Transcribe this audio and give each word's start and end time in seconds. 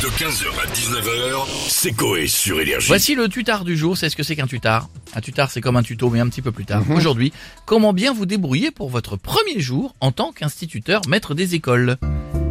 De 0.00 0.06
15h 0.06 0.46
à 0.62 0.66
19h, 0.72 1.46
c'est 1.68 1.92
Coé 1.92 2.26
sur 2.26 2.58
Énergie. 2.58 2.86
Voici 2.86 3.14
le 3.14 3.28
tutard 3.28 3.64
du 3.64 3.76
jour. 3.76 3.98
C'est 3.98 4.08
ce 4.08 4.16
que 4.16 4.22
c'est 4.22 4.34
qu'un 4.34 4.46
tutard. 4.46 4.88
Un 5.14 5.20
tutard, 5.20 5.50
c'est 5.50 5.60
comme 5.60 5.76
un 5.76 5.82
tuto, 5.82 6.08
mais 6.08 6.20
un 6.20 6.28
petit 6.30 6.40
peu 6.40 6.52
plus 6.52 6.64
tard. 6.64 6.82
Aujourd'hui, 6.90 7.34
comment 7.66 7.92
bien 7.92 8.14
vous 8.14 8.24
débrouiller 8.24 8.70
pour 8.70 8.88
votre 8.88 9.16
premier 9.16 9.60
jour 9.60 9.94
en 10.00 10.10
tant 10.10 10.32
qu'instituteur 10.32 11.02
maître 11.06 11.34
des 11.34 11.54
écoles? 11.54 11.98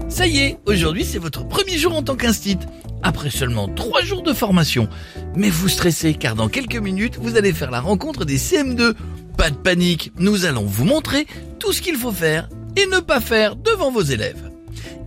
Ça 0.09 0.27
y 0.27 0.38
est, 0.38 0.59
aujourd'hui 0.67 1.04
c'est 1.04 1.17
votre 1.17 1.47
premier 1.47 1.79
jour 1.79 1.96
en 1.96 2.04
tant 2.04 2.15
qu'instit. 2.15 2.59
Après 3.02 3.31
seulement 3.31 3.68
trois 3.68 4.04
jours 4.04 4.21
de 4.21 4.34
formation. 4.34 4.88
Mais 5.36 5.50
vous 5.50 5.70
stressez 5.70 6.13
car 6.13 6.36
dans 6.36 6.50
quelques 6.50 6.75
minutes, 6.75 7.18
vous 7.20 7.36
allez 7.36 7.52
faire 7.52 7.71
la 7.71 7.81
rencontre 7.81 8.25
des 8.25 8.38
CM2. 8.38 8.93
Pas 9.38 9.50
de 9.50 9.57
panique, 9.57 10.11
nous 10.20 10.45
allons 10.45 10.66
vous 10.66 10.86
montrer 10.86 11.25
tout 11.57 11.73
ce 11.73 11.81
qu'il 11.81 11.95
faut 11.95 12.11
faire 12.11 12.47
et 12.75 12.86
ne 12.86 13.00
pas 13.00 13.21
faire 13.21 13.55
devant 13.55 13.89
vos 13.89 14.04
élèves. 14.04 14.48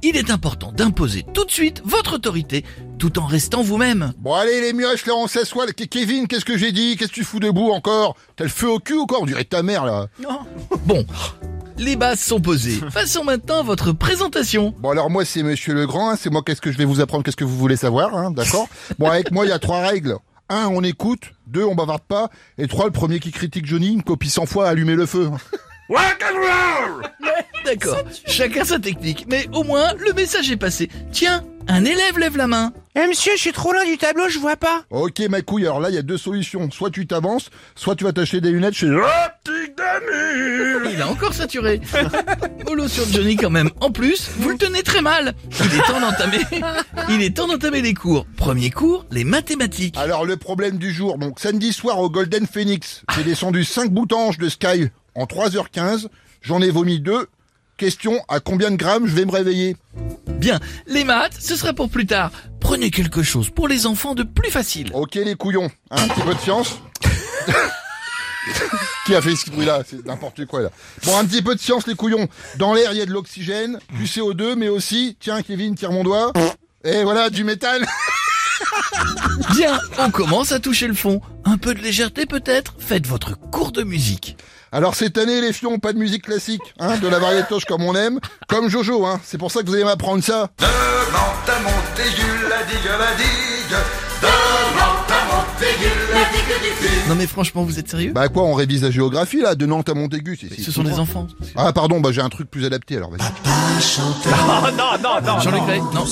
Il 0.04 0.16
est 0.16 0.30
important 0.30 0.72
d'imposer 0.72 1.24
tout 1.32 1.44
de 1.44 1.50
suite 1.50 1.80
votre 1.84 2.14
autorité 2.16 2.64
tout 2.98 3.18
en 3.18 3.26
restant 3.26 3.62
vous-même. 3.62 4.12
Bon 4.18 4.34
allez 4.34 4.60
les 4.60 4.72
mioches 4.72 5.06
là 5.06 5.14
on 5.14 5.26
s'assoit. 5.28 5.66
Ke- 5.66 5.86
Kevin, 5.88 6.26
qu'est-ce 6.26 6.44
que 6.44 6.58
j'ai 6.58 6.72
dit? 6.72 6.96
Qu'est-ce 6.96 7.10
que 7.10 7.14
tu 7.14 7.24
fous 7.24 7.38
debout 7.40 7.70
encore? 7.70 8.16
T'as 8.36 8.44
le 8.44 8.50
feu 8.50 8.68
au 8.68 8.78
cul 8.78 8.94
ou 8.94 9.06
quoi? 9.06 9.18
On 9.20 9.26
dirait 9.26 9.44
ta 9.44 9.62
mère 9.62 9.84
là. 9.84 10.06
Bon, 10.86 11.04
les 11.78 11.94
bases 11.96 12.20
sont 12.20 12.40
posées. 12.40 12.80
Passons 12.94 13.22
maintenant 13.24 13.62
votre 13.62 13.92
présentation. 13.92 14.74
Bon 14.78 14.90
alors 14.90 15.08
moi 15.08 15.24
c'est 15.24 15.42
Monsieur 15.44 15.74
Legrand, 15.74 16.10
hein, 16.10 16.16
c'est 16.18 16.30
moi 16.30 16.42
qu'est-ce 16.44 16.60
que 16.60 16.72
je 16.72 16.78
vais 16.78 16.84
vous 16.84 17.00
apprendre, 17.00 17.22
qu'est-ce 17.24 17.36
que 17.36 17.44
vous 17.44 17.56
voulez 17.56 17.76
savoir, 17.76 18.16
hein, 18.16 18.30
d'accord? 18.32 18.68
Bon 18.98 19.08
avec 19.08 19.30
moi 19.30 19.46
il 19.46 19.50
y 19.50 19.52
a 19.52 19.58
trois 19.60 19.80
règles. 19.82 20.16
Un, 20.48 20.66
on 20.66 20.82
écoute. 20.82 21.30
Deux, 21.46 21.64
on 21.64 21.74
bavarde 21.74 22.02
pas. 22.02 22.28
Et 22.58 22.66
trois, 22.66 22.84
le 22.86 22.90
premier 22.90 23.20
qui 23.20 23.30
critique 23.30 23.64
Johnny, 23.64 23.92
une 23.92 24.02
copie 24.02 24.28
100 24.28 24.44
fois, 24.46 24.68
allumer 24.68 24.96
le 24.96 25.06
feu. 25.06 25.30
D'accord, 27.64 27.98
chacun 28.26 28.64
sa 28.64 28.78
technique, 28.78 29.26
mais 29.28 29.48
au 29.52 29.62
moins 29.62 29.94
le 29.94 30.12
message 30.12 30.50
est 30.50 30.56
passé. 30.56 30.88
Tiens, 31.12 31.44
un 31.68 31.84
élève 31.84 32.18
lève 32.18 32.36
la 32.36 32.46
main. 32.46 32.72
Eh 32.94 33.06
monsieur, 33.06 33.32
je 33.36 33.40
suis 33.40 33.52
trop 33.52 33.72
loin 33.72 33.84
du 33.84 33.96
tableau, 33.96 34.28
je 34.28 34.38
vois 34.38 34.56
pas. 34.56 34.84
Ok 34.90 35.20
ma 35.30 35.42
couille, 35.42 35.64
alors 35.64 35.80
là 35.80 35.90
il 35.90 35.94
y 35.94 35.98
a 35.98 36.02
deux 36.02 36.18
solutions. 36.18 36.70
Soit 36.70 36.90
tu 36.90 37.06
t'avances, 37.06 37.50
soit 37.74 37.96
tu 37.96 38.04
vas 38.04 38.12
t'acheter 38.12 38.40
des 38.40 38.50
lunettes 38.50 38.74
chez 38.74 38.88
Damur. 38.88 39.06
Il 40.92 41.00
a 41.00 41.08
encore 41.08 41.32
saturé. 41.32 41.80
Mollo 42.66 42.88
sur 42.88 43.06
Johnny 43.06 43.36
quand 43.36 43.50
même. 43.50 43.70
En 43.80 43.90
plus, 43.90 44.30
vous 44.38 44.50
le 44.50 44.58
tenez 44.58 44.82
très 44.82 45.00
mal. 45.00 45.34
Il 45.60 45.78
est 45.78 45.86
temps 45.86 46.00
d'entamer. 46.00 46.38
Il 47.08 47.22
est 47.22 47.36
temps 47.36 47.46
d'entamer 47.46 47.80
les 47.80 47.94
cours. 47.94 48.26
Premier 48.36 48.70
cours, 48.70 49.06
les 49.10 49.24
mathématiques. 49.24 49.96
Alors 49.96 50.24
le 50.24 50.36
problème 50.36 50.78
du 50.78 50.92
jour, 50.92 51.18
donc 51.18 51.40
samedi 51.40 51.72
soir 51.72 51.98
au 51.98 52.10
Golden 52.10 52.46
Phoenix, 52.46 53.02
j'ai 53.16 53.24
descendu 53.24 53.64
5 53.64 53.90
boutanges 53.90 54.38
de 54.38 54.48
Sky 54.48 54.88
en 55.14 55.24
3h15, 55.24 56.08
j'en 56.42 56.60
ai 56.60 56.70
vomi 56.70 57.00
deux. 57.00 57.26
Question, 57.82 58.22
à 58.28 58.38
combien 58.38 58.70
de 58.70 58.76
grammes 58.76 59.08
je 59.08 59.16
vais 59.16 59.24
me 59.24 59.32
réveiller 59.32 59.76
Bien, 60.38 60.60
les 60.86 61.02
maths, 61.02 61.36
ce 61.40 61.56
sera 61.56 61.72
pour 61.72 61.90
plus 61.90 62.06
tard. 62.06 62.30
Prenez 62.60 62.92
quelque 62.92 63.24
chose 63.24 63.50
pour 63.50 63.66
les 63.66 63.86
enfants 63.86 64.14
de 64.14 64.22
plus 64.22 64.52
facile. 64.52 64.92
Ok 64.94 65.16
les 65.16 65.34
couillons, 65.34 65.68
un 65.90 66.06
petit 66.06 66.20
peu 66.20 66.32
de 66.32 66.38
science. 66.38 66.78
Qui 69.04 69.16
a 69.16 69.20
fait 69.20 69.34
ce 69.34 69.50
bruit-là 69.50 69.82
C'est 69.84 70.06
n'importe 70.06 70.46
quoi 70.46 70.62
là. 70.62 70.70
Bon, 71.04 71.18
un 71.18 71.24
petit 71.24 71.42
peu 71.42 71.56
de 71.56 71.60
science 71.60 71.88
les 71.88 71.96
couillons. 71.96 72.28
Dans 72.54 72.72
l'air, 72.72 72.92
il 72.92 72.98
y 72.98 73.02
a 73.02 73.06
de 73.06 73.10
l'oxygène, 73.10 73.80
du 73.94 74.04
CO2, 74.04 74.54
mais 74.54 74.68
aussi, 74.68 75.16
tiens 75.18 75.42
Kevin, 75.42 75.74
tire 75.74 75.90
mon 75.90 76.04
doigt. 76.04 76.32
Et 76.84 77.02
voilà, 77.02 77.30
du 77.30 77.42
méthane. 77.42 77.84
Bien, 79.54 79.78
on 79.98 80.10
commence 80.10 80.52
à 80.52 80.58
toucher 80.58 80.86
le 80.86 80.94
fond. 80.94 81.20
Un 81.44 81.58
peu 81.58 81.74
de 81.74 81.80
légèreté 81.80 82.26
peut-être? 82.26 82.74
Faites 82.78 83.06
votre 83.06 83.38
cours 83.38 83.72
de 83.72 83.82
musique. 83.82 84.36
Alors 84.70 84.94
cette 84.94 85.18
année, 85.18 85.40
les 85.40 85.52
fions, 85.52 85.78
pas 85.78 85.92
de 85.92 85.98
musique 85.98 86.24
classique, 86.24 86.62
hein, 86.78 86.96
de 86.96 87.08
la 87.08 87.18
variétoche 87.18 87.66
comme 87.66 87.82
on 87.82 87.94
aime, 87.94 88.20
comme 88.48 88.68
Jojo, 88.68 89.04
hein. 89.04 89.20
C'est 89.24 89.38
pour 89.38 89.50
ça 89.50 89.60
que 89.60 89.66
vous 89.66 89.74
allez 89.74 89.84
m'apprendre 89.84 90.24
ça. 90.24 90.50
Non 97.08 97.14
mais 97.16 97.26
franchement, 97.26 97.64
vous 97.64 97.78
êtes 97.78 97.88
sérieux? 97.88 98.12
Bah 98.14 98.28
quoi, 98.28 98.44
on 98.44 98.54
révise 98.54 98.82
la 98.82 98.90
géographie 98.90 99.40
là, 99.40 99.54
de 99.54 99.66
Nantes 99.66 99.88
à 99.88 99.94
Montaigu. 99.94 100.38
c'est- 100.40 100.54
c'est- 100.54 100.62
Ce 100.62 100.70
sont 100.72 100.82
des 100.84 100.98
enfants. 100.98 101.26
Ah 101.56 101.72
pardon, 101.72 102.00
bah 102.00 102.10
j'ai 102.12 102.20
un 102.20 102.28
truc 102.28 102.50
plus 102.50 102.64
adapté 102.64 102.96
alors. 102.96 103.10
Vas-y. 103.10 103.20
Jean-Luc 105.42 105.62
Lay 105.68 105.78
Non, 105.94 106.04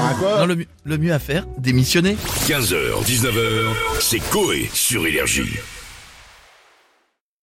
Ah, 0.00 0.14
quoi? 0.18 0.40
Non 0.40 0.46
le, 0.46 0.56
mieux- 0.56 0.66
le 0.84 0.98
mieux 0.98 1.12
à 1.12 1.18
faire, 1.18 1.44
démissionner. 1.58 2.16
15h, 2.46 3.02
19h, 3.04 3.74
c'est 4.00 4.20
Coé 4.30 4.70
sur 4.72 5.06
Énergie. 5.06 5.58